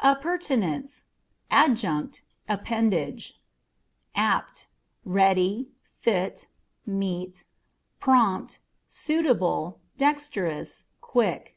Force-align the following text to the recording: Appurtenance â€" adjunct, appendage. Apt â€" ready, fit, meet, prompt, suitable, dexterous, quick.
Appurtenance 0.00 1.04
â€" 1.04 1.04
adjunct, 1.56 2.22
appendage. 2.48 3.40
Apt 4.16 4.66
â€" 4.66 4.66
ready, 5.04 5.68
fit, 5.96 6.48
meet, 6.84 7.44
prompt, 8.00 8.58
suitable, 8.84 9.78
dexterous, 9.96 10.86
quick. 11.00 11.56